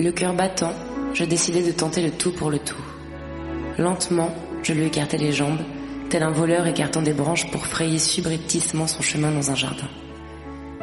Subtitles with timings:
[0.00, 0.72] Le cœur battant,
[1.12, 2.82] je décidai de tenter le tout pour le tout.
[3.76, 5.60] Lentement, je lui écartai les jambes,
[6.08, 9.90] tel un voleur écartant des branches pour frayer subrepticement son chemin dans un jardin.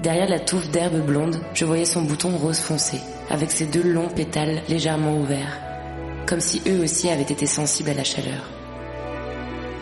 [0.03, 2.99] Derrière la touffe d'herbe blonde, je voyais son bouton rose foncé,
[3.31, 5.57] avec ses deux longs pétales légèrement ouverts,
[6.27, 8.52] comme si eux aussi avaient été sensibles à la chaleur.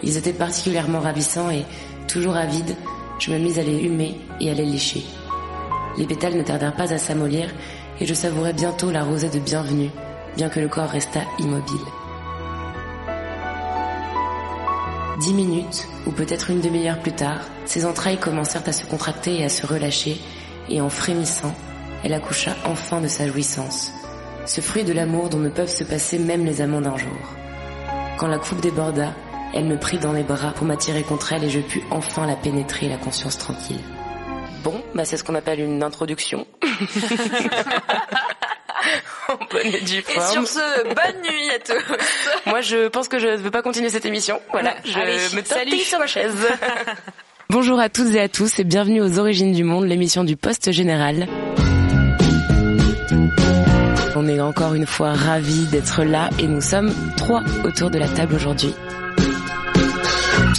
[0.01, 1.65] Ils étaient particulièrement ravissants et,
[2.07, 2.73] toujours avide,
[3.19, 5.03] je me mis à les humer et à les lécher.
[5.97, 7.49] Les pétales ne tardèrent pas à s'amollir
[7.99, 9.89] et je savourais bientôt la rosée de bienvenue,
[10.35, 11.85] bien que le corps restât immobile.
[15.19, 19.45] Dix minutes, ou peut-être une demi-heure plus tard, ses entrailles commencèrent à se contracter et
[19.45, 20.19] à se relâcher,
[20.69, 21.53] et en frémissant,
[22.03, 23.91] elle accoucha enfin de sa jouissance,
[24.45, 27.35] ce fruit de l'amour dont ne peuvent se passer même les amants d'un jour.
[28.17, 29.13] Quand la coupe déborda,
[29.53, 32.35] elle me prit dans les bras pour m'attirer contre elle et je pus enfin la
[32.35, 33.79] pénétrer la conscience tranquille.
[34.63, 36.45] Bon, bah c'est ce qu'on appelle une introduction.
[39.29, 40.31] en bonne et due Et forme.
[40.31, 41.83] sur ce, bonne nuit à tous.
[42.45, 44.39] Moi, je pense que je ne veux pas continuer cette émission.
[44.51, 45.77] Voilà, je Allez, me salut.
[45.79, 46.35] sur ma chaise.
[47.49, 50.71] Bonjour à toutes et à tous et bienvenue aux Origines du Monde, l'émission du Poste
[50.71, 51.27] Général.
[54.15, 58.07] On est encore une fois ravis d'être là et nous sommes trois autour de la
[58.07, 58.73] table aujourd'hui.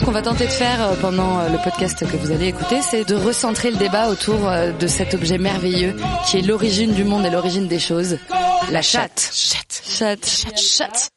[0.06, 2.80] Ce qu'on va tenter de faire euh, pendant euh, le podcast que vous allez écouter,
[2.80, 7.02] c'est de recentrer le débat autour euh, de cet objet merveilleux qui est l'origine du
[7.02, 8.16] monde et l'origine des choses.
[8.70, 9.28] La chatte.
[9.34, 9.82] Chatte.
[9.84, 10.54] Chatte.
[10.56, 11.10] Chatte.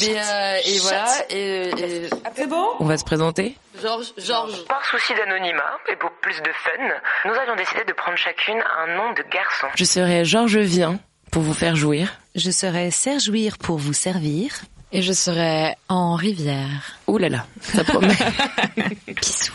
[0.00, 1.06] Et, euh, et voilà.
[1.30, 1.70] Et,
[2.06, 2.10] et-
[2.78, 3.56] On va se présenter.
[3.82, 4.12] Georges.
[4.16, 4.64] Georges.
[4.66, 6.84] Par souci d'anonymat et pour plus de fun,
[7.24, 9.66] nous avions décidé de prendre chacune un nom de garçon.
[9.74, 11.00] Je serai Georges Vien
[11.32, 12.12] pour vous faire jouir.
[12.36, 14.52] Je serai Serge Ouir pour vous servir.
[14.96, 17.00] Et je serai en rivière.
[17.08, 18.06] Ouh là là, ça promet.
[19.08, 19.52] Bisous.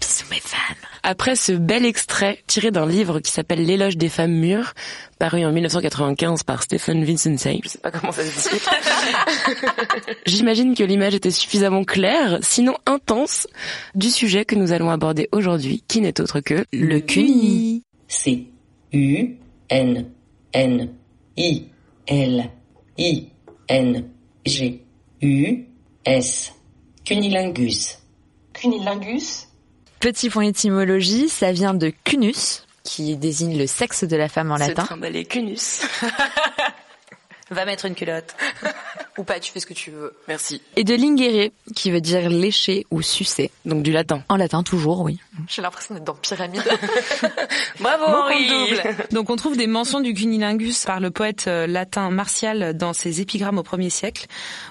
[0.00, 0.74] Bisous mes fans.
[1.04, 4.74] Après ce bel extrait tiré d'un livre qui s'appelle L'éloge des femmes mûres,
[5.20, 8.60] paru en 1995 par Stephen Vincent Je sais pas comment ça se dit.
[10.26, 13.46] J'imagine que l'image était suffisamment claire, sinon intense,
[13.94, 17.84] du sujet que nous allons aborder aujourd'hui, qui n'est autre que le CUNY.
[18.08, 18.48] C
[18.92, 19.36] U
[19.70, 20.10] N
[20.52, 20.88] N
[21.36, 21.66] I
[22.08, 22.50] L
[22.98, 23.28] I
[23.68, 24.08] N
[24.44, 24.82] G
[25.22, 25.66] U
[26.04, 26.52] S
[27.04, 27.98] Cunilingus.
[28.52, 29.48] Cunilingus.
[30.00, 34.56] Petit point étymologie, ça vient de cunus, qui désigne le sexe de la femme en
[34.56, 34.86] latin.
[35.28, 35.82] cunus.
[37.52, 38.34] Va mettre une culotte.
[39.18, 40.14] Ou pas, tu fais ce que tu veux.
[40.26, 40.62] Merci.
[40.76, 43.50] Et de lingere, qui veut dire lécher ou sucer.
[43.66, 44.22] Donc du latin.
[44.30, 45.20] En latin, toujours, oui.
[45.48, 46.62] J'ai l'impression d'être dans Pyramide.
[47.80, 48.82] Bravo Henri double.
[49.10, 53.20] Donc on trouve des mentions du cunilingus par le poète euh, latin Martial dans ses
[53.20, 54.26] épigrammes au 1er siècle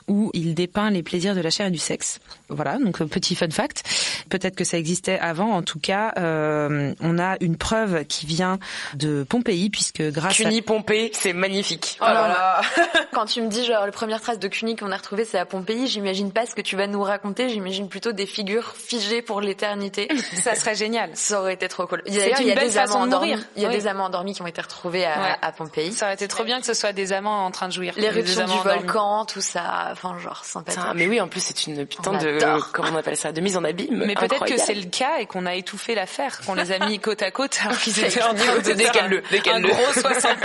[0.08, 2.20] où il dépeint les plaisirs de la chair et du sexe.
[2.50, 3.84] Voilà, donc euh, petit fun fact.
[4.30, 5.52] Peut-être que ça existait avant.
[5.52, 8.58] En tout cas, euh, on a une preuve qui vient
[8.96, 10.44] de Pompéi puisque grâce à...
[10.44, 11.98] Cuny Pompée, c'est magnifique.
[12.02, 12.62] Oh là là.
[13.14, 15.46] Quand tu me dis genre les premières traces de Cuny qu'on a retrouvées c'est à
[15.46, 19.42] Pompéi, j'imagine pas ce que tu vas nous raconter, j'imagine plutôt des figures figées pour
[19.42, 20.08] l'éternité.
[20.36, 21.10] Ça serait génial.
[21.14, 22.02] Ça aurait été trop cool.
[22.06, 23.30] C'est D'ailleurs, une il y a belle des amants de endormis.
[23.32, 23.46] mourir.
[23.56, 23.76] Il y a Oui.
[23.76, 25.36] des amants endormis qui ont été retrouvés à, Ouais.
[25.42, 25.92] à Pompéi.
[25.94, 27.94] Ça aurait été trop bien que ce soit des amants en train de jouir.
[27.98, 28.80] L'éruption Des du endormis.
[28.84, 30.82] volcan, tout ça, enfin genre sympathique.
[30.96, 32.72] Mais oui, en plus c'est une putain On de adore.
[32.72, 34.04] comment on appelle ça, de mise en abîme.
[34.06, 37.00] Mais peut-être que c'est le cas et qu'on a étouffé l'affaire, qu'on les a mis
[37.00, 39.22] côte à côte alors qu'ils étaient en train de décale-le.
[39.52, 40.42] Un gros 69.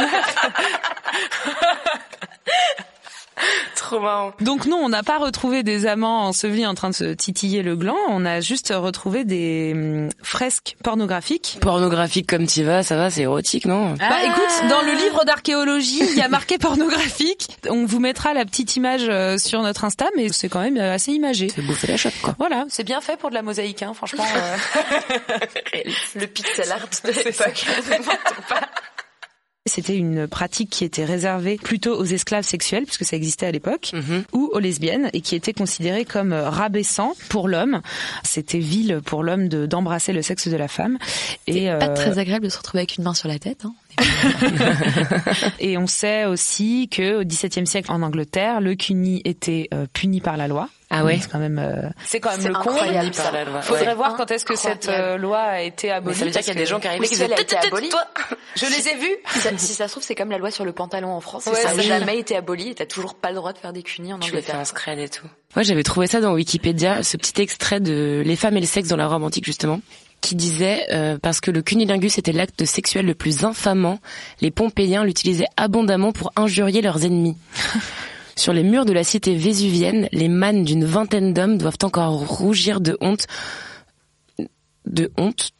[3.76, 4.32] trop marrant.
[4.40, 7.76] Donc non, on n'a pas retrouvé des amants ensevelis en train de se titiller le
[7.76, 11.58] gland, on a juste retrouvé des hum, fresques pornographiques.
[11.60, 13.92] Pornographique comme tu vas, ça va, c'est érotique, non?
[13.94, 17.48] Bah écoute, dans le livre d'archéologie, il y a marqué pornographique.
[17.68, 20.94] On vous mettra la petite image euh, sur notre Insta, mais c'est quand même euh,
[20.94, 21.48] assez imagé.
[21.54, 22.34] C'est bouffer la chope, quoi.
[22.38, 24.24] Voilà, c'est bien fait pour de la mosaïque, hein, franchement.
[24.34, 24.56] euh.
[26.16, 27.66] Le pixel art de l'époque.
[29.66, 33.90] C'était une pratique qui était réservée plutôt aux esclaves sexuels, puisque ça existait à l'époque,
[33.92, 34.24] Mhm.
[34.32, 37.80] ou aux lesbiennes, et qui était considérée comme euh, rabaissant pour l'homme.
[38.22, 40.98] C'était vil pour l'homme de d'embrasser le sexe de la femme.
[41.46, 43.64] Et, Pas euh, très agréable de se retrouver avec une main sur la tête.
[43.64, 43.74] Hein.
[45.60, 50.20] et on sait aussi que au XVIIe siècle en Angleterre, le cuni était euh, puni
[50.20, 50.68] par la loi.
[50.88, 51.18] Ah ouais.
[51.20, 52.70] C'est quand même, euh, c'est quand même le con.
[52.70, 53.60] incroyable, par la loi.
[53.62, 53.94] Faudrait Ouais.
[53.94, 56.16] voir quand est-ce que cette euh, loi a été Mais abolie.
[56.16, 58.04] ça veut dire qu'il y a des gens qui arrivaient Ou qui toi
[58.56, 59.16] Je les ai vus.
[59.32, 61.46] Si ça, si ça se trouve, c'est comme la loi sur le pantalon en France.
[61.46, 63.82] Ouais, ça n'a jamais été aboli et t'as toujours pas le droit de faire des
[63.82, 64.60] cunis en Tu les fais Angleterre.
[64.60, 65.26] un scred et tout.
[65.56, 68.88] Moi, j'avais trouvé ça dans Wikipédia, ce petit extrait de Les femmes et le sexe
[68.88, 69.80] dans la Rome antique, justement,
[70.20, 74.00] qui disait euh, parce que le cunilingus était l'acte sexuel le plus infamant,
[74.40, 77.36] les Pompéiens l'utilisaient abondamment pour injurier leurs ennemis.
[78.36, 82.80] Sur les murs de la cité vésuvienne, les mânes d'une vingtaine d'hommes doivent encore rougir
[82.80, 83.26] de honte,
[84.84, 85.52] de honte,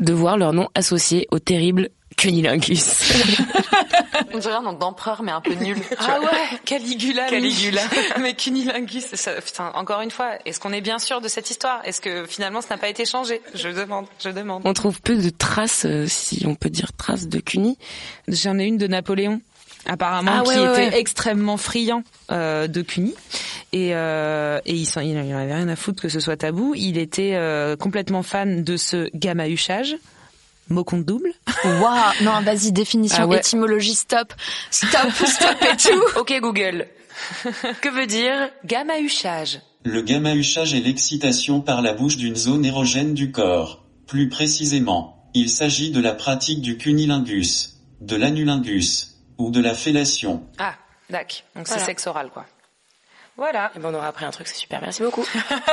[0.00, 3.12] de voir leur nom associé au terrible cunilingus.
[4.34, 5.76] On dirait un nom d'empereur, mais un peu nul.
[5.78, 7.28] tu Ah ouais, Caligula.
[7.30, 7.80] Caligula.
[8.20, 11.80] Mais cunilingus, ça, putain, encore une fois, est-ce qu'on est bien sûr de cette histoire?
[11.84, 13.40] Est-ce que finalement ça n'a pas été changé?
[13.54, 14.62] Je demande, je demande.
[14.64, 17.78] On trouve peu de traces, euh, si on peut dire traces de cuni.
[18.26, 19.40] J'en ai une de Napoléon,
[19.86, 21.00] apparemment, Ah qui ouais, était ouais.
[21.00, 23.14] extrêmement friand euh, de cunis.
[23.72, 26.74] Et, euh, et il, s'en, il en avait rien à foutre que ce soit tabou.
[26.76, 29.96] Il était euh, complètement fan de ce gamahuchage,
[30.70, 31.32] mot compte double.
[31.64, 33.38] Waouh, non, vas-y, définition, Ah ouais.
[33.38, 34.32] étymologie, stop,
[34.70, 36.02] stop, stop et tout.
[36.20, 36.86] Ok Google.
[37.80, 39.60] que veut dire Gamahuchage.
[39.84, 43.84] Le gamahuchage est l'excitation par la bouche d'une zone érogène du corps.
[44.06, 50.42] Plus précisément, il s'agit de la pratique du cunilingus, de l'anulingus, ou de la fellation.
[50.58, 50.74] Ah,
[51.10, 51.38] d'accord.
[51.54, 51.80] Donc Voilà.
[51.80, 52.44] c'est sexe oral, quoi.
[53.38, 53.70] Voilà.
[53.76, 54.80] Eh ben, on aura appris un truc, c'est super.
[54.82, 55.24] Merci beaucoup.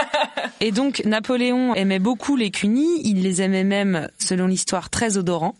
[0.62, 5.56] Et donc Napoléon aimait beaucoup les cunis, il les aimait même, selon l'histoire, très odorants.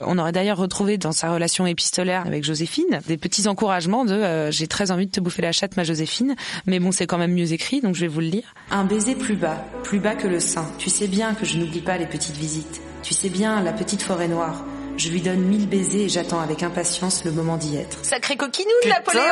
[0.00, 4.50] On aurait d'ailleurs retrouvé dans sa relation épistolaire avec Joséphine des petits encouragements de euh,
[4.50, 6.34] j'ai très envie de te bouffer la chatte ma Joséphine,
[6.66, 8.54] mais bon c'est quand même mieux écrit donc je vais vous le lire.
[8.70, 10.66] Un baiser plus bas, plus bas que le sein.
[10.78, 12.80] Tu sais bien que je n'oublie pas les petites visites.
[13.02, 14.64] Tu sais bien la petite forêt noire.
[14.96, 17.98] Je lui donne mille baisers et j'attends avec impatience le moment d'y être.
[18.02, 18.94] Sacré coquinou, Putain.
[18.96, 19.24] Napoléon.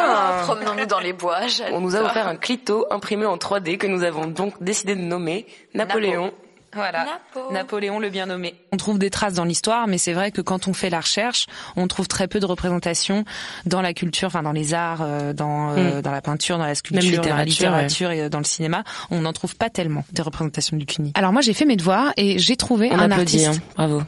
[0.44, 1.38] Promenons-nous dans les bois.
[1.72, 5.00] On nous a offert un clito imprimé en 3D que nous avons donc décidé de
[5.00, 6.32] nommer Napoléon.
[6.74, 7.04] Voilà.
[7.04, 7.52] Napo.
[7.52, 8.56] Napoléon le bien nommé.
[8.72, 11.46] On trouve des traces dans l'histoire, mais c'est vrai que quand on fait la recherche,
[11.76, 13.24] on trouve très peu de représentations
[13.64, 16.02] dans la culture, enfin dans les arts, euh, dans euh, Mm.
[16.02, 18.82] dans la peinture, dans la sculpture, dans la littérature, et euh, dans le cinéma.
[19.12, 21.12] On n'en trouve pas tellement des représentations du cuni.
[21.14, 23.62] Alors moi j'ai fait mes devoirs et j'ai trouvé On un applaudit, artiste.
[23.62, 23.72] hein.
[23.76, 24.02] Bravo.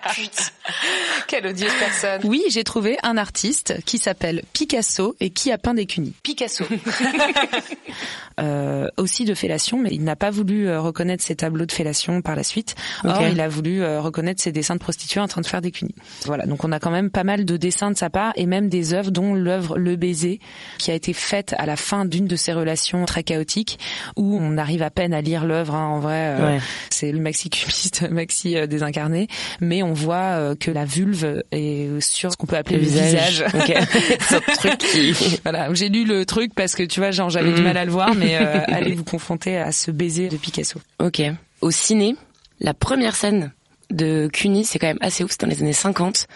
[0.00, 0.57] Ah la pute.
[1.28, 2.20] Quelle odieuse personne.
[2.24, 6.14] Oui, j'ai trouvé un artiste qui s'appelle Picasso et qui a peint des cunis.
[6.22, 6.64] Picasso.
[8.40, 12.22] euh, aussi de fellation, mais il n'a pas voulu euh, reconnaître ses tableaux de fellation
[12.22, 12.74] par la suite.
[13.04, 15.70] Or, il a voulu euh, reconnaître ses dessins de prostituées en train de faire des
[15.70, 15.94] cunis.
[16.24, 18.68] Voilà, donc on a quand même pas mal de dessins de sa part et même
[18.68, 20.40] des œuvres, dont l'œuvre Le Baiser,
[20.78, 23.78] qui a été faite à la fin d'une de ses relations très chaotiques,
[24.16, 25.74] où on arrive à peine à lire l'œuvre.
[25.74, 26.60] hein, en vrai, euh, Ouais.
[26.90, 29.26] c'est le maxi cubiste, maxi désincarné,
[29.60, 33.44] mais on voit euh, que la vulve est sur ce qu'on peut appeler le, visage.
[33.54, 33.72] Ok.
[34.20, 35.14] C'est un truc qui...
[35.44, 37.64] Voilà, j'ai lu le truc parce que tu vois, genre j'avais du Mhm.
[37.64, 40.78] mal à le voir, mais euh, allez vous confronter à ce baiser de Picasso.
[40.98, 41.22] Ok.
[41.60, 42.14] Au ciné,
[42.60, 43.52] la première scène
[43.90, 46.26] de Cuny, c'est quand même assez ouf, c'est dans les années 50,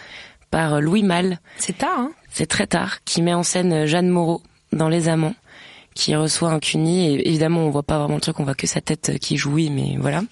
[0.51, 1.39] par Louis Malle.
[1.59, 4.43] C'est tard, hein C'est très tard, qui met en scène euh, Jeanne Moreau
[4.73, 5.35] dans Les Amants,
[5.95, 8.67] qui reçoit un Cuny, et évidemment on voit pas vraiment le truc, on voit que
[8.67, 10.23] sa tête euh, qui jouit, mais voilà.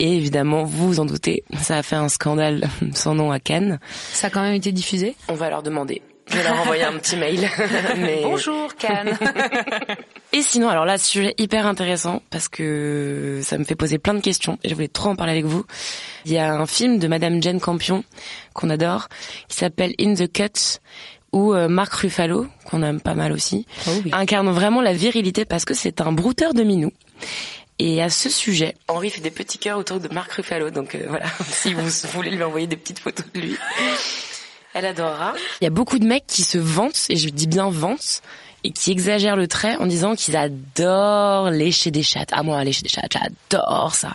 [0.00, 3.78] Et évidemment, vous vous en doutez, ça a fait un scandale sans nom à Cannes.
[4.12, 5.14] Ça a quand même été diffusé?
[5.28, 6.00] On va leur demander.
[6.26, 7.48] Je vais leur envoyer un petit mail.
[7.98, 8.20] Mais...
[8.22, 9.18] Bonjour Cannes.
[10.32, 14.20] Et sinon, alors là, sujet hyper intéressant parce que ça me fait poser plein de
[14.20, 15.64] questions et je voulais trop en parler avec vous.
[16.24, 18.04] Il y a un film de Madame Jane Campion
[18.54, 19.08] qu'on adore
[19.48, 20.78] qui s'appelle In the Cut
[21.32, 24.10] où euh, Marc Ruffalo, qu'on aime pas mal aussi, Oh oui.
[24.14, 26.90] incarne vraiment la virilité parce que c'est un brouteur de minou.
[27.82, 31.06] Et à ce sujet, Henri fait des petits cœurs autour de Marc Ruffalo, donc euh,
[31.08, 33.56] voilà, si vous voulez lui envoyer des petites photos de lui,
[34.74, 35.32] elle adorera.
[35.62, 38.20] Il y a beaucoup de mecs qui se vantent, et je dis bien vantent,
[38.64, 42.28] et qui exagèrent le trait en disant qu'ils adorent lécher des chattes.
[42.32, 44.14] Ah moi, lécher des chattes, j'adore ça.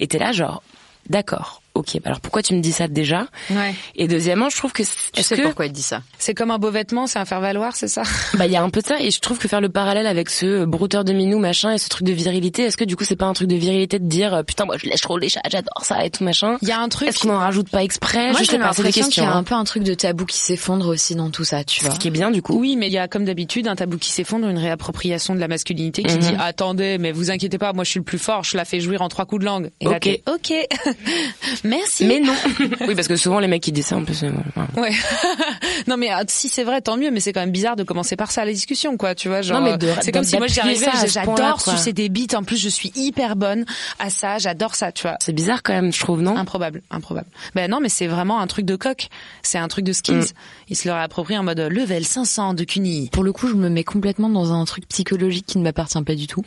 [0.00, 0.64] Et t'es là genre,
[1.08, 3.74] d'accord, ok, alors pourquoi tu me dis ça déjà Ouais.
[3.96, 4.82] Et deuxièmement, je trouve que...
[4.84, 4.88] Je
[5.20, 6.02] est-ce sais que pourquoi il dit ça.
[6.18, 8.02] C'est comme un beau vêtement, c'est un faire valoir, c'est ça?
[8.34, 10.06] Bah il y a un peu de ça et je trouve que faire le parallèle
[10.06, 13.04] avec ce brouteur de minou machin et ce truc de virilité, est-ce que du coup
[13.04, 15.28] c'est pas un truc de virilité de dire euh, putain moi je lèche trop les
[15.28, 16.58] chats, j'adore ça et tout machin?
[16.62, 17.08] Il y a un truc.
[17.08, 18.30] Est-ce qu'on en rajoute pas exprès?
[18.30, 19.42] Moi, Je j'ai sais pas, c'est des l'impression qu'il y a un hein.
[19.44, 21.92] peu un truc de tabou qui s'effondre aussi dans tout ça, tu vois.
[21.94, 22.58] Ce qui est bien du coup.
[22.58, 25.48] Oui, mais il y a comme d'habitude un tabou qui s'effondre, une réappropriation de la
[25.48, 26.20] masculinité qui Mhm.
[26.20, 28.80] dit attendez, mais vous inquiétez pas, moi je suis le plus fort, je la fais
[28.80, 29.70] jouir en trois coups de langue.
[29.80, 30.20] Et Ok.
[30.32, 30.52] ok.
[31.64, 32.04] Merci.
[32.06, 32.34] Mais non.
[32.86, 34.22] oui, parce que souvent les mecs qui disent ça en plus.
[34.22, 34.30] euh.
[34.76, 34.90] Ouais.
[35.86, 37.10] non mais ah, si c'est vrai, tant mieux.
[37.10, 39.14] Mais c'est quand même bizarre de commencer par ça la discussion, quoi.
[39.14, 39.60] Tu vois, genre.
[39.60, 40.98] Non, mais de- euh, c'est comme si moi j'y d'appuyer arrivais.
[40.98, 42.34] ça à ce point-là, J'adore sucer des bites.
[42.34, 43.64] En plus, je suis hyper bonne
[43.98, 44.38] à ça.
[44.38, 45.16] J'adore ça, tu vois.
[45.20, 46.36] C'est bizarre quand même, je trouve, non?
[46.36, 47.28] Improbable, improbable.
[47.54, 49.08] Ben non, mais c'est vraiment un truc de coq.
[49.42, 50.14] C'est un truc de skills.
[50.16, 50.24] Mm.
[50.68, 53.08] Il se le réapproprie en mode euh, level 500 de Cuny.
[53.12, 56.14] Pour le coup, je me mets complètement dans un truc psychologique qui ne m'appartient pas
[56.14, 56.42] du tout.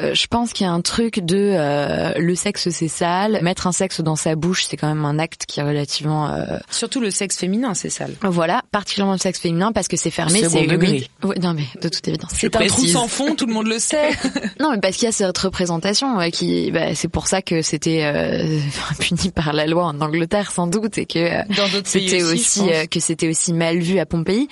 [0.00, 3.66] Euh, je pense qu'il y a un truc de euh, le sexe c'est sale, mettre
[3.66, 7.00] un sexe dans sa bouche c'est quand même un acte qui est relativement euh, Surtout
[7.00, 8.14] le sexe féminin, c'est sale.
[8.22, 10.70] voilà, particulièrement le sexe féminin parce que c'est fermé, c'est humide.
[10.70, 11.08] degré.
[11.24, 12.30] Ouais, non mais de toute évidence.
[12.34, 14.10] C'est un trou sans fond, tout le monde le sait.
[14.60, 17.62] Non mais parce qu'il y a cette représentation ouais, qui bah, c'est pour ça que
[17.62, 18.58] c'était euh,
[19.00, 22.22] puni par la loi en Angleterre sans doute et que euh, Dans d'autres pays c'était
[22.22, 24.48] aussi, aussi, euh, que c'était aussi mal vu à Pompéi.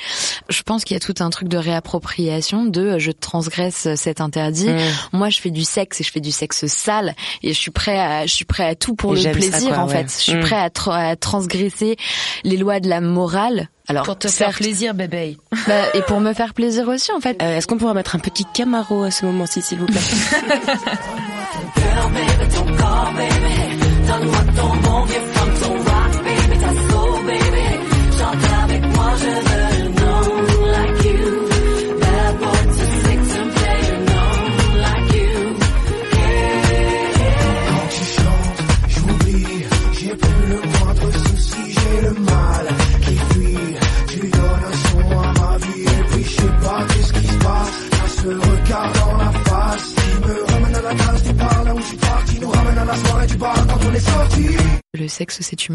[0.48, 4.20] Je pense qu'il y a tout un truc de réappropriation de euh, je transgresse cet
[4.20, 4.68] interdit.
[4.68, 4.78] Mm.
[5.12, 7.98] Moi je fais du sexe et je fais du sexe sale et je suis prêt
[7.98, 9.94] à je suis prêt à tout pour Et le plaisir quoi, en ouais.
[9.95, 9.95] fait.
[10.02, 10.40] Je suis Mm.
[10.40, 11.96] prêt à, tra- à transgresser
[12.44, 13.68] les lois de la morale.
[13.88, 15.36] Alors Pour te faire plaisir, bébé.
[15.68, 17.40] bah, et pour me faire plaisir aussi en fait.
[17.42, 20.00] Euh, Est-ce qu'on pourra mettre un petit Camaro à ce moment-ci, s'il vous plaît?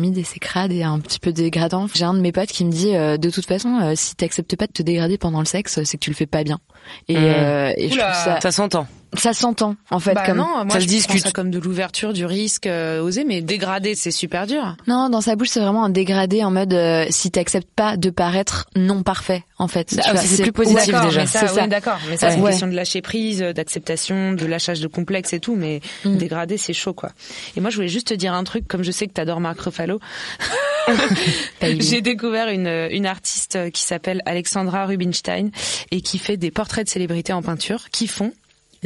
[0.02, 1.86] Humide et c'est crade et un petit peu dégradant.
[1.94, 4.56] J'ai un de mes potes qui me dit euh, de toute façon euh, si t'acceptes
[4.56, 6.60] pas de te dégrader pendant le sexe c'est que tu le fais pas bien.
[7.08, 7.18] Et, Mmh.
[7.24, 8.88] euh, et je trouve ça Ça s'entend.
[9.14, 11.24] Ça s'entend en fait Bah comme non, moi ça je se discute.
[11.24, 14.76] ça comme de l'ouverture, du risque, euh, oser, mais dégrader, c'est super dur.
[14.88, 18.10] Non, dans sa bouche, c'est vraiment un dégradé en mode euh, si t'acceptes pas de
[18.10, 19.96] paraître non parfait, en fait.
[20.06, 21.26] Ah, c'est plus positif, Ouais, déjà.
[21.26, 21.68] ça, C'est oui, ça.
[21.68, 22.00] d'accord.
[22.10, 22.52] Mais ça, c'est une Ouais.
[22.52, 26.18] question de lâcher prise, euh, d'acceptation, de lâchage de complexe et tout, mais Mm.
[26.18, 27.12] dégrader, c'est chaud, quoi.
[27.58, 29.60] Et moi, je voulais juste te dire un truc, comme je sais que t'adores Marc
[29.60, 30.00] Ruffalo.
[31.80, 35.52] J'ai découvert une, une artiste qui s'appelle Alexandra Rubinstein
[35.92, 38.34] et qui fait des portraits de célébrités en peinture qui font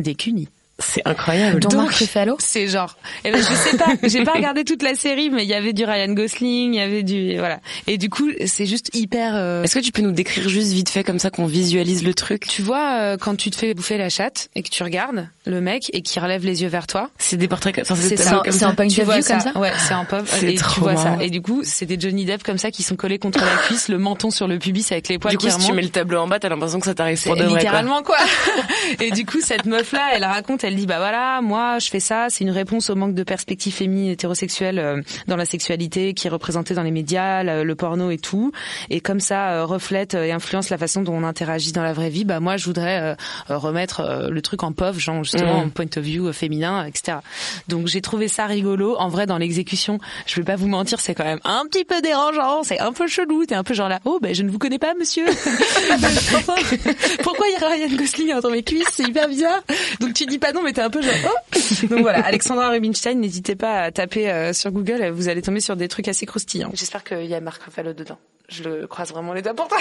[0.01, 0.49] des cunis.
[0.77, 1.61] C'est incroyable.
[1.61, 4.83] Dont Donc, Marc Ruffalo C'est genre, eh ben, je sais pas, j'ai pas regardé toute
[4.83, 7.59] la série, mais il y avait du Ryan Gosling, il y avait du, voilà.
[7.87, 10.89] Et du coup, c'est juste hyper, euh, Est-ce que tu peux nous décrire juste vite
[10.89, 12.45] fait comme ça qu'on visualise le truc?
[12.47, 15.61] Tu vois, euh, quand tu te fais bouffer la chatte et que tu regardes le
[15.61, 18.41] mec et qu'il relève les yeux vers toi, C'est des portraits comme, enfin, c'est ça.
[18.45, 18.67] C'est ça.
[18.67, 19.05] un point tu ça.
[19.05, 20.23] comme ça Ouais, c'est un pop.
[20.27, 21.17] C'est et tu trop vois ça.
[21.21, 23.87] Et du coup, c'est des Johnny Depp comme ça qui sont collés contre la cuisse,
[23.87, 25.89] le menton sur le pubis avec les poils Du coup, qui si tu mets le
[25.89, 27.51] tableau en bas, t'as l'impression que ça t'arrive C'est pour de vrai.
[27.51, 27.59] quoi.
[27.59, 28.17] littéralement quoi.
[28.99, 31.99] et du coup, cette meuf là, elle raconte, elle dit bah voilà, moi je fais
[31.99, 36.27] ça, c'est une réponse au manque de perspectives féminines hétérosexuelles euh, dans la sexualité qui
[36.27, 38.51] est représentée dans les médias, le, porno et tout.
[38.89, 42.09] Et comme ça euh, reflète et influence la façon dont on interagit dans la vraie
[42.09, 43.15] vie, bah moi je voudrais euh,
[43.57, 45.65] remettre le truc en pov, genre justement Mm.
[45.65, 47.19] en point of view féminin, etc.
[47.67, 48.95] Donc j'ai trouvé ça rigolo.
[48.97, 52.01] En vrai, dans l'exécution, je vais pas vous mentir, c'est quand même un petit peu
[52.01, 53.45] dérangeant, c'est un peu chelou.
[53.45, 55.25] T'es un peu genre là, oh ben je ne vous connais pas, monsieur.
[57.23, 58.87] Pourquoi il y a Ryan Gosling entre mes cuisses?
[58.91, 59.61] C'est hyper bizarre.
[59.99, 61.13] Donc tu dis pas non, mais t'es un peu genre.
[61.25, 61.57] Oh
[61.89, 65.75] Donc voilà, Alexandra Rubinstein, n'hésitez pas à taper euh, sur Google, vous allez tomber sur
[65.75, 66.71] des trucs assez croustillants.
[66.73, 68.17] J'espère qu'il y a Marc Ruffalo dedans.
[68.47, 69.79] Je le croise vraiment les doigts pour toi.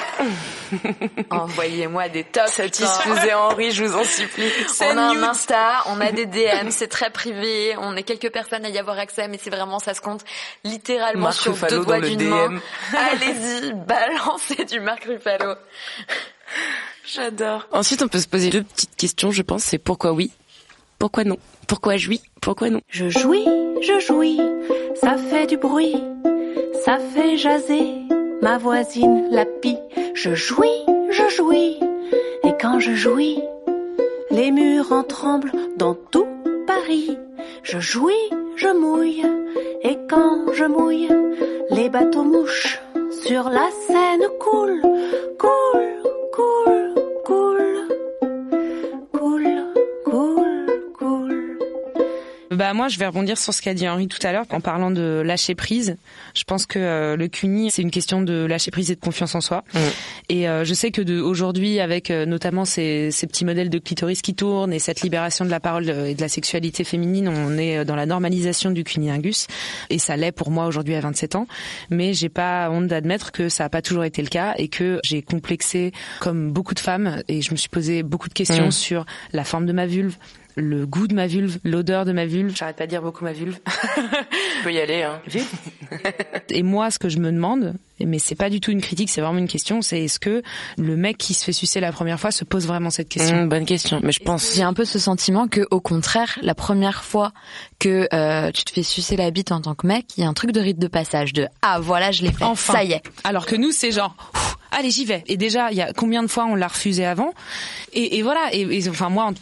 [1.31, 2.51] Envoyez-moi des tops.
[2.51, 4.51] Satisfaisez Henri, je vous en supplie.
[4.81, 8.65] On a un Insta, on a des DM, c'est très privé, on est quelques personnes
[8.65, 10.25] à y avoir accès, mais c'est vraiment, ça se compte
[10.65, 12.61] littéralement Marc sur Ruffalo deux doigts d'une main.
[13.13, 15.55] Allez-y, balancez du Marc Ruffalo.
[17.07, 17.69] J'adore.
[17.71, 19.63] Ensuite, on peut se poser deux petites questions, je pense.
[19.63, 20.33] C'est pourquoi oui,
[20.99, 21.37] pourquoi non,
[21.67, 22.81] pourquoi jouis, pourquoi non?
[22.89, 23.47] Je jouis,
[23.81, 24.41] je jouis,
[24.95, 26.03] ça fait du bruit,
[26.85, 27.95] ça fait jaser
[28.43, 29.79] ma voisine la pie.
[30.15, 31.79] Je jouis, je jouis,
[32.45, 33.41] et quand je jouis,
[34.31, 36.27] les murs en tremblent dans tout
[36.67, 37.19] Paris.
[37.63, 38.13] Je jouis,
[38.57, 39.25] je mouille,
[39.83, 41.09] et quand je mouille,
[41.71, 42.81] les bateaux mouches
[43.23, 44.83] sur la Seine coulent,
[45.39, 45.94] coulent,
[52.55, 54.91] Bah moi, je vais rebondir sur ce qu'a dit Henri tout à l'heure en parlant
[54.91, 55.97] de lâcher prise.
[56.35, 59.35] Je pense que euh, le CUNY, c'est une question de lâcher prise et de confiance
[59.35, 59.65] en soi.
[59.75, 59.79] Mm.
[60.31, 63.79] Et euh, je sais que de aujourd'hui, avec euh, notamment ces, ces petits modèles de
[63.79, 67.57] clitoris qui tournent et cette libération de la parole et de la sexualité féminine, on
[67.59, 69.47] est dans la normalisation du cunilingus.
[69.91, 71.47] Et ça l'est pour moi aujourd'hui à 27 ans.
[71.91, 75.01] Mais j'ai pas honte d'admettre que ça n'a pas toujours été le cas et que
[75.05, 78.73] j'ai complexé comme beaucoup de femmes et je me suis posé beaucoup de questions Mm.
[78.73, 80.17] sur la forme de ma vulve,
[80.57, 82.55] le goût de ma vulve, l'odeur de ma vulve.
[82.57, 83.59] J'arrête pas de dire beaucoup ma vulve.
[83.95, 85.21] tu peux y aller, hein.
[86.51, 89.21] Et moi, ce que je me demande, mais c'est pas du tout une critique, c'est
[89.21, 90.43] vraiment une question, c'est est-ce que
[90.79, 93.45] le mec qui se fait sucer la première fois se pose vraiment cette question?
[93.45, 94.55] Mmh, bonne question, mais je pense.
[94.55, 97.33] J'ai un peu ce sentiment que, au contraire, la première fois
[97.79, 100.29] que euh, tu te fais sucer la bite en tant que mec, il y a
[100.29, 102.73] un truc de rite de passage de ah voilà je l'ai fait, Enfin.
[102.75, 103.03] ça y est.
[103.25, 105.23] Alors que nous, c'est genre, Ouf, allez, j'y vais.
[105.27, 107.33] Et déjà, il y a combien de fois on l'a refusé avant
[107.93, 108.49] et, et voilà.
[108.53, 109.33] Et, et, enfin, moi,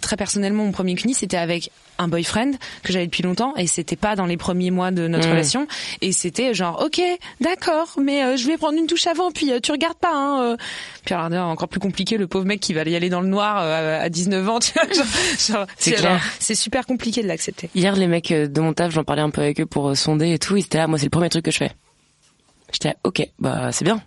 [0.00, 2.52] très personnellement, mon premier cuni, c'était avec un boyfriend
[2.82, 5.30] que j'avais depuis longtemps et c'était pas dans les premiers mois de notre Mm.
[5.30, 5.66] relation
[6.02, 7.00] et c'était genre ok
[7.40, 10.42] d'accord mais euh, je vais prendre une touche avant puis euh, tu regardes pas hein,
[10.42, 10.56] euh.
[11.06, 13.60] puis alors encore plus compliqué le pauvre mec qui va y aller dans le noir
[13.62, 14.84] euh, à 19 ans tu vois,
[15.38, 16.12] C'est c'est clair.
[16.12, 19.22] genre, c'est super compliqué de l'accepter Hier, les mecs euh, de mon taf, j'en parlais
[19.22, 20.56] un peu avec eux pour euh, sonder et tout.
[20.56, 21.70] Ils étaient là, moi, c'est le premier truc que je fais.
[22.72, 24.02] J'étais là, ok, bah c'est bien.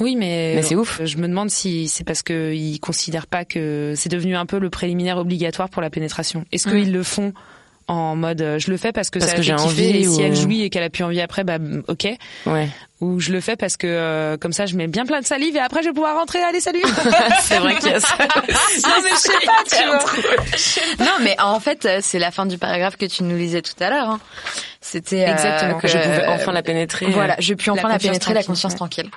[0.00, 1.00] Oui, mais, Mais c'est ouf.
[1.04, 4.70] Je me demande si c'est parce qu'ils considèrent pas que c'est devenu un peu le
[4.70, 6.44] préliminaire obligatoire pour la pénétration.
[6.52, 6.72] Est-ce Mm.
[6.72, 7.32] qu'ils le font
[7.88, 10.20] en mode euh, je le fais parce que Parce ça que j'ai envie et si
[10.20, 12.08] elle jouit et qu'elle a plus envie après bah mm, ok
[12.46, 12.68] Ouais.
[13.00, 15.54] ou je le fais parce que euh, comme ça je mets bien plein de salive
[15.54, 16.82] et après je vais pouvoir rentrer allez salut
[17.42, 18.16] c'est vrai qu'il y a ça.
[18.18, 22.44] non mais je sais pas tu vois Non mais en fait euh, c'est la fin
[22.44, 24.10] du paragraphe que tu nous lisais tout à l'heure.
[24.10, 24.20] hein.
[24.80, 25.78] C'était euh, Exactement.
[25.78, 27.06] que Je pouvais enfin la pénétrer.
[27.06, 28.78] Voilà, je puis enfin La pénétrer, la conscience ouais.
[28.78, 29.10] tranquille.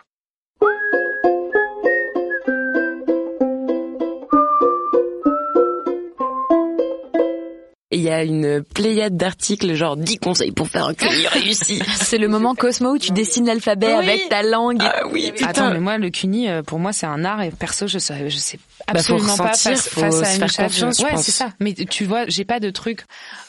[7.92, 11.82] Il y a une pléiade d'articles, genre 10 conseils pour faire un cuni réussi.
[11.96, 13.94] C'est le moment Cosmo où tu dessines l'alphabet Oui.
[14.10, 14.78] avec ta langue.
[14.82, 15.48] Ah oui, putain.
[15.48, 18.30] Attends, mais moi, le cuni, euh, pour moi, c'est un art et perso, je sais,
[18.30, 20.98] je sais Bah, faut absolument pas ressentir, face, faut face se à une faire confiance,
[21.00, 21.50] je Ouais, c'est ça.
[21.60, 23.02] Mais tu vois, j'ai pas de truc.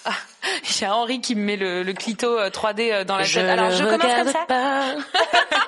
[0.06, 3.36] Ah, a Henri qui me met le, le clito euh, 3D euh, dans la tête.
[3.46, 4.46] Alors, je commence comme ça.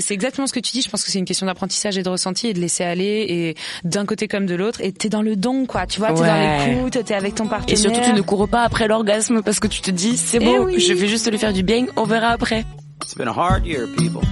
[0.00, 0.82] C'est exactement ce que tu dis.
[0.82, 3.56] Je pense que c'est une question d'apprentissage et de ressenti et de laisser aller et
[3.84, 4.80] d'un côté comme de l'autre.
[4.80, 5.86] Et t'es dans le don, quoi.
[5.86, 6.74] Tu vois, t'es dans Ouais.
[6.74, 7.74] l'écoute, t'es avec ton partenaire.
[7.74, 10.44] Et surtout, tu ne cours pas après l'orgasme parce que tu te dis, c'est Eh
[10.44, 10.78] bon, oui.
[10.80, 12.64] je vais juste lui faire du bien, on verra après.
[13.02, 14.22] It's been a hard year, people.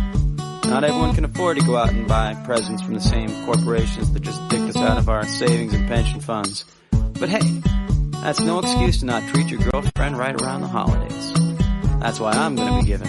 [0.68, 4.22] Not everyone can afford to go out and buy presents from the same corporations that
[4.22, 6.64] just dicked us out of our savings and pension funds.
[7.18, 7.40] But hey,
[8.22, 11.32] that's no excuse to not treat your girlfriend right around the holidays.
[12.00, 13.08] That's why I'm gonna be giving.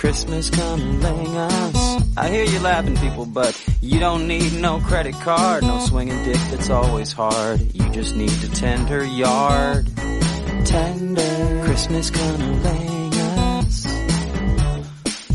[0.00, 2.02] Christmas coming us.
[2.16, 6.40] I hear you laughing, people, but you don't need no credit card, no swinging dick
[6.50, 7.60] that's always hard.
[7.74, 9.90] You just need to tend her yard.
[10.64, 11.62] Tender.
[11.66, 13.86] Christmas cunnilingus.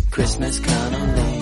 [0.09, 1.34] Christmas cunnilingus.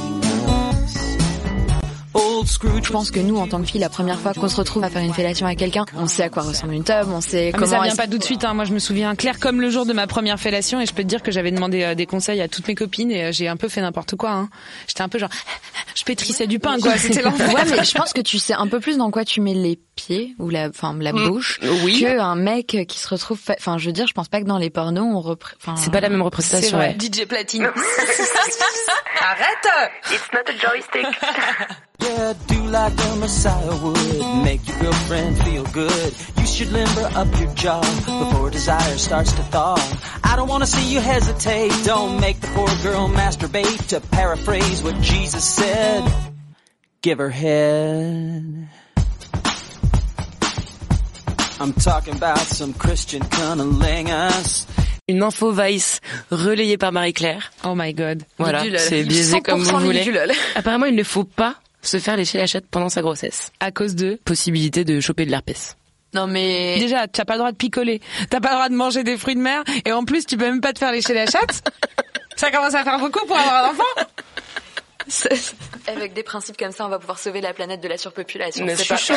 [2.13, 2.86] Old Scrooge.
[2.86, 4.89] Je pense que nous, en tant que filles, la première fois qu'on se retrouve à
[4.89, 7.58] faire une fellation avec quelqu'un, on sait à quoi ressemble une tub, on sait Ah,
[7.58, 7.71] mais comment.
[7.80, 8.43] ça vient pas tout de suite.
[8.43, 8.54] Hein.
[8.54, 11.04] Moi, je me souviens clair comme le jour de ma première fellation et je peux
[11.04, 13.47] te dire que j'avais demandé euh, des conseils à toutes mes copines et euh, j'ai
[13.47, 14.32] un peu fait n'importe quoi.
[14.32, 14.49] Hein.
[14.88, 15.30] J'étais un peu genre,
[15.95, 16.97] je pétrissais du pain, quoi.
[16.97, 17.54] C'était l'enfer.
[17.54, 19.80] Ouais, mais je pense que tu sais un peu plus dans quoi tu mets les
[19.95, 21.28] pieds ou la, enfin la Mm.
[21.28, 22.02] bouche, Oui.
[22.02, 23.38] que un mec qui se retrouve.
[23.39, 25.52] fa- Enfin, je veux dire, je pense pas que dans les pornos on reprend.
[25.62, 26.95] Enfin, C'est pas la même C'est représentation, vrai.
[26.99, 27.08] ouais.
[27.08, 27.63] DJ Platine.
[29.21, 31.06] Arrête It's not a joystick.
[32.03, 34.43] Yeah, do like a Messiah would.
[34.43, 36.13] Make your girlfriend feel good.
[36.37, 39.77] You should limber up your jaw before desire starts to thaw.
[40.23, 41.71] I don't wanna see you hesitate.
[41.85, 43.87] Don't make the poor girl masturbate.
[43.89, 46.03] To paraphrase what Jesus said,
[47.01, 48.67] give her head.
[51.59, 54.65] I'm talking about some Christian cunnilingus.
[55.07, 55.99] Une info Vice
[56.31, 57.51] relayée par Marie-Claire.
[57.63, 58.23] Oh my god.
[58.37, 59.99] Voilà, c'est biaisé comme vous 100% voulez.
[59.99, 60.31] ridulole.
[60.55, 63.52] Apparemment, il ne faut pas se faire lécher la chatte pendant sa grossesse.
[63.60, 64.19] À cause de.
[64.26, 65.78] Possibilité de choper de l'herpès.
[66.13, 68.02] Non mais Déjà, tu n'as pas le droit de picoler.
[68.30, 69.63] T'as pas le droit de manger des fruits de mer.
[69.86, 71.63] Et en plus, tu peux même pas te faire lécher la chatte.
[72.36, 74.10] Ça commence à faire beaucoup pour avoir un enfant.
[75.88, 78.65] Avec des principes comme ça, on va pouvoir sauver la planète de la surpopulation.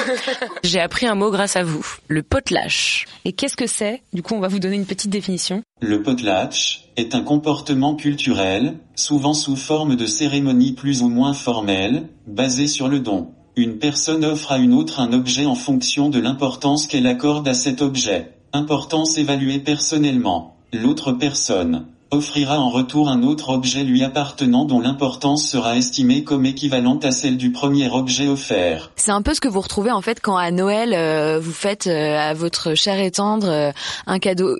[0.64, 1.86] J'ai appris un mot grâce à vous.
[2.08, 3.06] Le potelâche.
[3.24, 4.02] Et qu'est-ce que c'est?
[4.12, 5.62] Du coup, on va vous donner une petite définition.
[5.82, 12.08] Le potlatch est un comportement culturel, souvent sous forme de cérémonie plus ou moins formelle,
[12.26, 13.32] basé sur le don.
[13.56, 17.52] Une personne offre à une autre un objet en fonction de l'importance qu'elle accorde à
[17.52, 18.32] cet objet.
[18.54, 20.56] Importance évaluée personnellement.
[20.72, 26.46] L'autre personne offrira en retour un autre objet lui appartenant dont l'importance sera estimée comme
[26.46, 28.92] équivalente à celle du premier objet offert.
[28.96, 31.88] c'est un peu ce que vous retrouvez en fait quand à Noël euh, vous faites
[31.88, 33.72] euh, à votre cher et tendre euh,
[34.06, 34.56] un cadeau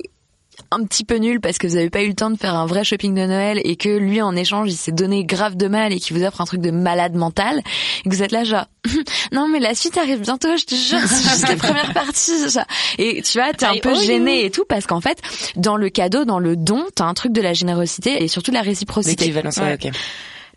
[0.70, 2.66] un petit peu nul parce que vous avez pas eu le temps de faire un
[2.66, 5.92] vrai shopping de Noël et que lui en échange il s'est donné grave de mal
[5.92, 7.62] et qu'il vous offre un truc de malade mental
[8.05, 8.66] et que vous êtes là genre
[9.33, 12.64] non mais la suite arrive bientôt je te jure c'est juste la première partie genre.
[12.98, 15.18] et tu vois t'es un peu gêné et tout parce qu'en fait
[15.57, 18.57] dans le cadeau dans le don t'as un truc de la générosité et surtout de
[18.57, 19.92] la réciprocité ouais, ok.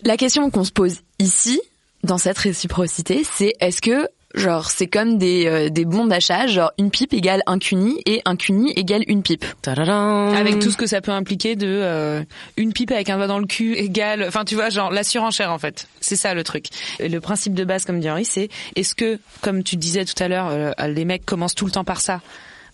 [0.03, 1.61] la question qu'on se pose ici,
[2.03, 6.71] dans cette réciprocité, c'est est-ce que Genre, c'est comme des, euh, des bons d'achat, genre
[6.77, 9.43] une pipe égale un cuni et un cuni égale une pipe.
[9.65, 12.21] Avec tout ce que ça peut impliquer de euh,
[12.55, 15.51] une pipe avec un doigt dans le cul égale, enfin tu vois, genre la surenchère
[15.51, 15.87] en fait.
[15.99, 16.67] C'est ça le truc.
[16.99, 20.21] Et le principe de base, comme dit Henri, c'est est-ce que, comme tu disais tout
[20.23, 22.21] à l'heure, euh, les mecs commencent tout le temps par ça?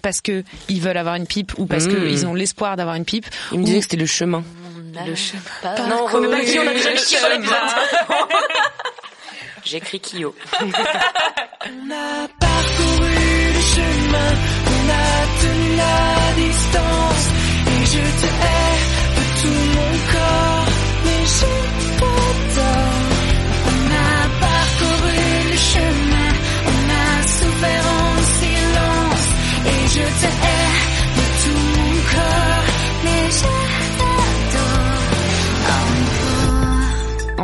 [0.01, 1.93] Parce que ils veulent avoir une pipe ou parce Mmh.
[1.95, 3.25] que ils ont l'espoir d'avoir une pipe.
[3.53, 4.43] Il me ou- disait que c'était le chemin.
[5.07, 5.41] Le chemin.
[5.89, 7.55] Non, on a dit, on a déjà sur l'épisode.
[9.65, 10.35] J'écris Kyo.
[10.61, 14.31] On a parcouru le chemin,
[14.67, 17.34] on a tenu la distance.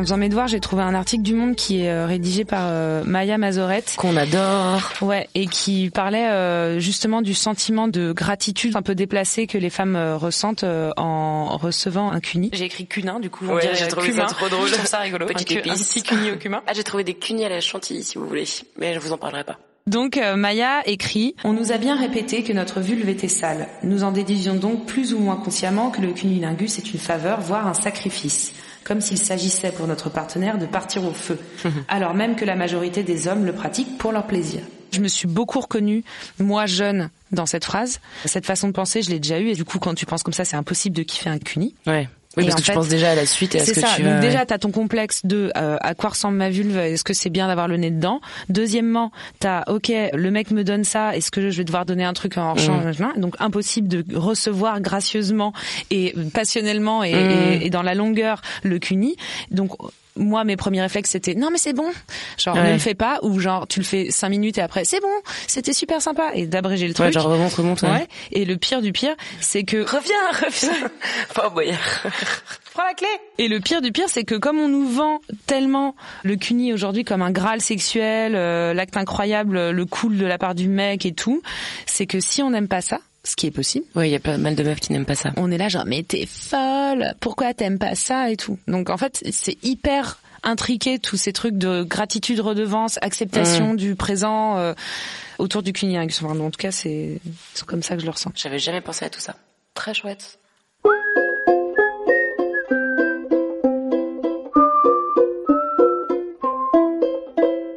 [0.01, 2.63] En faisant mes devoirs, j'ai trouvé un article du Monde qui est euh, rédigé par
[2.69, 3.93] euh, Maya Mazorette.
[3.99, 4.81] Qu'on adore.
[5.03, 9.69] Ouais, et qui parlait euh, justement du sentiment de gratitude un peu déplacé que les
[9.69, 12.49] femmes euh, ressentent euh, en recevant un cuni.
[12.51, 14.27] J'ai écrit cunin, du coup, on Ouais, j'ai trouvé cumin.
[14.27, 14.67] ça trop drôle.
[14.69, 15.27] Je trouve ça rigolo.
[15.27, 15.87] Petite un, cu- un épice.
[15.89, 16.63] petit cuni au cumin.
[16.65, 18.45] Ah, j'ai trouvé des cunis à la chantilly si vous voulez,
[18.79, 19.59] mais je vous en parlerai pas.
[19.85, 23.67] Donc Maya écrit On nous a bien répété que notre vulve était sale.
[23.83, 27.67] Nous en déduisions donc plus ou moins consciemment que le cunilingus est une faveur, voire
[27.67, 28.53] un sacrifice,
[28.83, 31.39] comme s'il s'agissait pour notre partenaire de partir au feu,
[31.87, 34.61] alors même que la majorité des hommes le pratiquent pour leur plaisir.
[34.91, 36.03] Je me suis beaucoup reconnue,
[36.39, 38.01] moi jeune, dans cette phrase.
[38.25, 40.33] Cette façon de penser, je l'ai déjà eue, et du coup, quand tu penses comme
[40.33, 41.75] ça, c'est impossible de kiffer un cuni.
[41.87, 42.09] Ouais.
[42.37, 43.87] Oui, Et parce que tu fait, penses déjà à la suite c'est ça.
[43.95, 46.77] tu Donc déjà, t'as ton complexe de euh, à quoi ressemble ma vulve.
[46.77, 50.83] Est-ce que c'est bien d'avoir le nez dedans Deuxièmement, t'as ok, le mec me donne
[50.83, 51.15] ça.
[51.15, 55.51] Est-ce que je vais devoir donner un truc en change Donc impossible de recevoir gracieusement
[55.89, 57.17] et passionnellement et, Mm.
[57.61, 59.15] et- et dans la longueur le cuni.
[59.51, 59.71] Donc
[60.15, 61.89] moi, mes premiers réflexes, c'était non mais c'est bon,
[62.37, 64.99] genre ne le fais pas, ou genre tu le fais cinq minutes et après c'est
[64.99, 65.07] bon,
[65.47, 67.07] c'était super sympa et d'abréger le truc.
[67.07, 67.89] Ouais, genre remonte, remonte, ouais.
[67.89, 68.07] Ouais.
[68.31, 70.89] Et le pire du pire, c'est que Reviens, reviens.
[71.33, 71.77] Fort Boyard.
[72.73, 73.07] Prends la clé.
[73.37, 77.03] Et le pire du pire, c'est que comme on nous vend tellement le cuni aujourd'hui
[77.03, 81.13] comme un graal sexuel, euh, l'acte incroyable, le cool de la part du mec et
[81.13, 81.41] tout,
[81.85, 83.85] c'est que si on n'aime pas ça, ce qui est possible.
[83.95, 85.31] Ouais, il y a pas mal de meufs qui n'aiment pas ça.
[85.37, 88.57] On est là genre mais t'es folle, pourquoi t'aimes pas ça et tout?
[88.67, 94.57] Donc en fait c'est hyper intriqué tous ces trucs de gratitude, redevance, acceptation du présent
[94.57, 94.73] euh,
[95.37, 96.21] autour du cunilingus.
[96.23, 97.19] Enfin, en tout cas c'est
[97.67, 98.31] comme ça que je le ressens.
[98.35, 99.35] J'avais jamais pensé à tout ça.
[99.73, 100.39] Très chouette.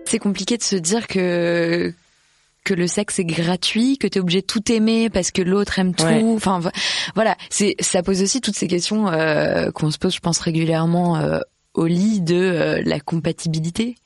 [0.06, 1.92] C'est compliqué de se dire que
[2.64, 5.94] que le sexe est gratuit, que t'es obligé de tout aimer parce que l'autre aime
[5.94, 6.04] tout.
[6.04, 6.22] Ouais.
[6.34, 6.70] Enfin vo-
[7.14, 11.16] voilà, c'est ça pose aussi toutes ces questions euh, qu'on se pose, je pense régulièrement
[11.18, 11.38] euh,
[11.74, 13.96] au lit de euh, la compatibilité.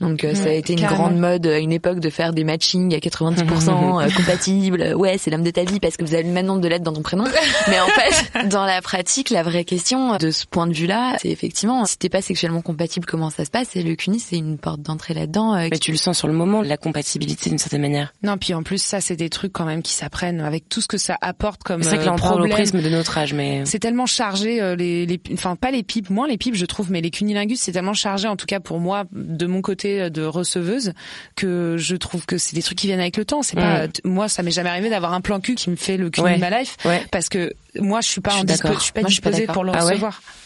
[0.00, 2.94] Donc euh, ça a été une grande mode à une époque de faire des matchings
[2.94, 4.94] à 90% euh, compatibles.
[4.96, 6.84] Ouais, c'est l'homme de ta vie parce que vous avez le même nombre de lettres
[6.84, 7.24] dans ton prénom.
[7.68, 11.28] Mais en fait, dans la pratique, la vraie question de ce point de vue-là, c'est
[11.30, 13.76] effectivement si t'es pas sexuellement compatible, comment ça se passe?
[13.76, 15.54] Et le CUNY, c'est une porte d'entrée là-dedans.
[15.54, 18.12] euh, Mais tu le sens sur le moment, la compatibilité d'une certaine manière.
[18.22, 20.88] Non, puis en plus ça c'est des trucs quand même qui s'apprennent avec tout ce
[20.88, 23.62] que ça apporte comme C'est vrai que euh, là on prisme de notre âge, mais
[23.64, 26.90] C'est tellement chargé euh, les, les enfin pas les pipes, moins les pipes je trouve,
[26.90, 30.10] mais les cunilingus c'est tellement chargé en tout cas pour moi de mon côté euh,
[30.10, 30.92] de receveuse
[31.36, 33.42] que je trouve que c'est des trucs qui viennent avec le temps.
[33.42, 33.90] C'est pas Mm.
[34.04, 36.34] moi ça m'est jamais arrivé d'avoir un plan cul qui me fait le cul Ouais.
[36.36, 37.02] de ma life Ouais.
[37.10, 39.12] parce que moi je suis pas Je en suis dispo- je suis pas Moi, je
[39.14, 39.98] suis pas disposée pour le Ah ouais.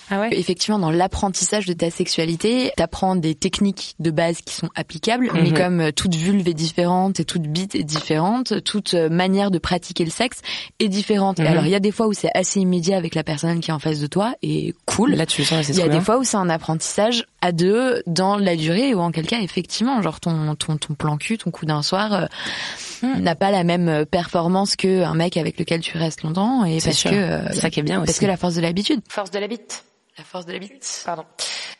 [0.08, 0.28] Ah ouais.
[0.38, 5.50] Effectivement, dans l'apprentissage de ta sexualité, t'apprends des techniques de base qui sont applicables, mais
[5.50, 5.54] Mhm.
[5.54, 9.58] comme euh, toute vulve est différente et toute bite est différente, toute euh, manière de
[9.58, 10.42] pratiquer le sexe
[10.78, 11.40] est différente.
[11.40, 11.48] Et Mhm.
[11.48, 13.74] alors, il y a des fois où c'est assez immédiat avec la personne qui est
[13.74, 15.14] en face de toi et cool.
[15.14, 16.00] là tu le sens Il y a des bien.
[16.00, 20.00] fois où c'est un apprentissage à deux dans la durée ou en quel cas effectivement
[20.02, 22.26] genre ton ton ton plan cul ton coup d'un soir euh,
[23.02, 23.20] Hmm.
[23.20, 26.88] n'a pas la même performance que un mec avec lequel tu restes longtemps et C'est
[26.90, 27.10] parce sûr.
[27.10, 28.20] que euh, C'est ça qui est bien parce aussi.
[28.20, 29.84] que la force de l'habitude Force de la bite.
[30.18, 31.02] La force de la bite.
[31.04, 31.24] Pardon.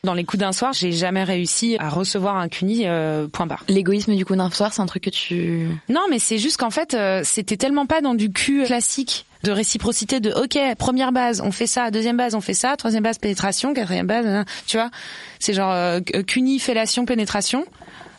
[0.03, 3.63] Dans les coups d'un soir, j'ai jamais réussi à recevoir un cuni euh, point barre.
[3.67, 6.69] l'égoïsme du coup d'un soir c'est un truc que tu Non, mais c'est juste qu'en
[6.69, 11.41] fait, euh, c'était tellement pas dans du cul classique de réciprocité de OK, première base,
[11.41, 14.77] on fait ça, deuxième base, on fait ça, troisième base pénétration, quatrième base, hein, tu
[14.77, 14.89] vois.
[15.39, 17.65] C'est genre euh, cuni fellation pénétration,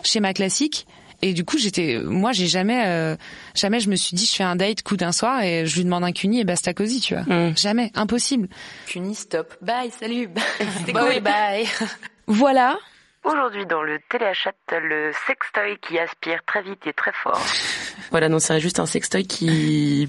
[0.03, 0.87] schéma classique.
[1.21, 3.17] Et du coup, j'étais moi, j'ai jamais euh,
[3.55, 5.85] jamais je me suis dit je fais un date coup d'un soir et je lui
[5.85, 7.25] demande un cuni et basta cosy, tu vois.
[7.25, 7.57] Mm.
[7.57, 8.49] Jamais, impossible.
[8.87, 9.55] Cuni, stop.
[9.61, 10.29] Bye, salut.
[10.79, 11.11] C'était Bah cool.
[11.15, 11.21] oui.
[11.21, 11.67] bye.
[12.29, 12.79] voilà
[13.25, 17.41] Aujourd'hui, dans le téléachat, le sextoy qui aspire très vite et très fort.
[18.11, 20.09] Voilà, non, c'est juste un sextoy qui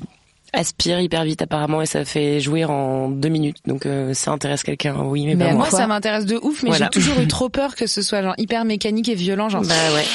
[0.53, 3.57] aspire hyper vite apparemment et ça fait jouir en deux minutes.
[3.65, 5.67] Donc euh, ça intéresse quelqu'un, oui, mais, Mais pas à moi.
[5.69, 6.85] Moi, ça m'intéresse de ouf, mais Voilà.
[6.85, 9.63] j'ai toujours eu trop peur que ce soit genre hyper mécanique et violent, genre.
[9.63, 10.05] Bah ouais.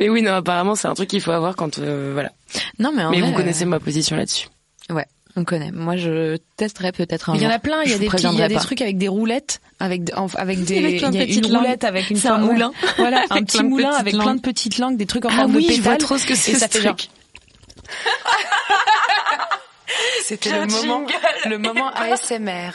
[0.00, 2.32] Mais oui, non, apparemment, c'est un truc qu'il faut avoir quand, euh, voilà.
[2.78, 4.48] Non, mais Mais vous connaissez euh, ma position là-dessus.
[4.88, 5.04] Ouais,
[5.36, 5.70] on connaît.
[5.72, 8.80] Moi, je testerai peut-être un Il y en a plein, il y a, des, trucs
[8.80, 12.72] avec des roulettes, avec, avec des, avec y a une roulette avec une un moulin.
[12.96, 15.56] Voilà, un petit moulin avec plein de petites langues, des trucs en ah forme ah
[15.58, 15.76] oui, de pétales.
[15.76, 16.82] Je vois trop ce que c'est, ce ça truc.
[16.82, 17.08] Fait.
[20.30, 21.02] C'était le moment,
[21.44, 22.70] le moment ASMR.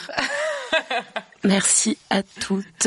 [1.44, 2.86] Merci à toutes.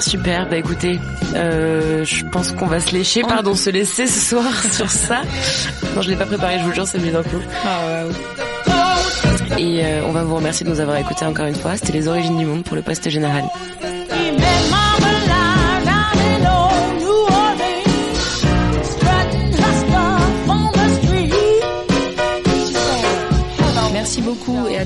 [0.00, 0.98] Super, bah écoutez,
[1.36, 5.22] euh, je pense qu'on va se lécher, pardon, se laisser ce soir sur ça.
[5.94, 7.40] Non, je l'ai pas préparé, je vous jure, c'est venu d'un coup.
[9.56, 11.76] Et euh, on va vous remercier de nous avoir écoutés encore une fois.
[11.76, 13.44] C'était les origines du monde pour le poste général.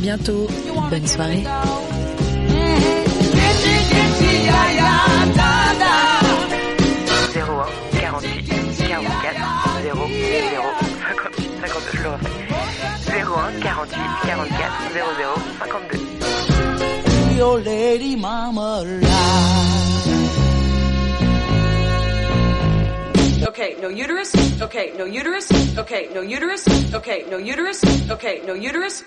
[0.00, 0.48] Bientôt.
[0.90, 1.44] Bonne soirée.
[17.36, 19.10] Your lady mama lie.
[23.48, 24.34] Okay, no uterus.
[24.60, 25.50] Okay, no uterus.
[25.78, 26.66] Okay, no uterus.
[26.94, 27.82] Okay, no uterus.
[28.10, 29.02] Okay, no uterus.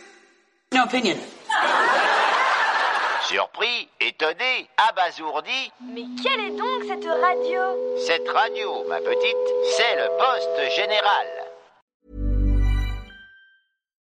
[0.73, 1.17] No opinion.
[3.27, 7.61] Surpris, étonné, abasourdi, Mais quelle est donc cette radio?
[8.07, 9.37] Cette radio, ma petite,
[9.77, 11.42] c'est le poste général.